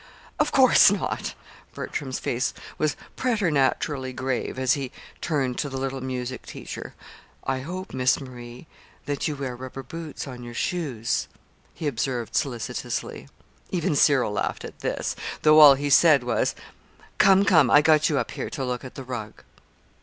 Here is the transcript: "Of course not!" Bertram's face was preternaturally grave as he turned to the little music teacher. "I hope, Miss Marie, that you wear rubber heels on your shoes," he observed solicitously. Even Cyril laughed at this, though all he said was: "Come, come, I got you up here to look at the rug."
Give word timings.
"Of 0.39 0.51
course 0.51 0.89
not!" 0.89 1.35
Bertram's 1.75 2.17
face 2.17 2.55
was 2.79 2.95
preternaturally 3.15 4.11
grave 4.13 4.57
as 4.57 4.73
he 4.73 4.91
turned 5.21 5.59
to 5.59 5.69
the 5.69 5.77
little 5.77 6.01
music 6.01 6.43
teacher. 6.47 6.95
"I 7.43 7.59
hope, 7.59 7.93
Miss 7.93 8.19
Marie, 8.19 8.65
that 9.05 9.27
you 9.27 9.35
wear 9.35 9.55
rubber 9.55 9.85
heels 9.91 10.25
on 10.25 10.43
your 10.43 10.55
shoes," 10.55 11.27
he 11.75 11.85
observed 11.85 12.35
solicitously. 12.35 13.29
Even 13.69 13.95
Cyril 13.95 14.31
laughed 14.31 14.65
at 14.65 14.79
this, 14.79 15.15
though 15.43 15.59
all 15.59 15.75
he 15.75 15.91
said 15.91 16.23
was: 16.23 16.55
"Come, 17.19 17.45
come, 17.45 17.69
I 17.69 17.83
got 17.83 18.09
you 18.09 18.17
up 18.17 18.31
here 18.31 18.49
to 18.49 18.65
look 18.65 18.83
at 18.83 18.95
the 18.95 19.03
rug." 19.03 19.43